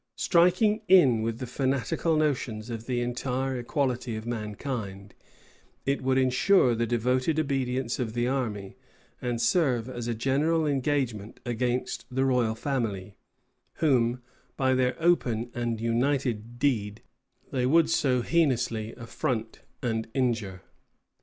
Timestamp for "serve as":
9.39-10.07